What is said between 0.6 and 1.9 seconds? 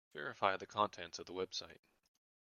contents of the website.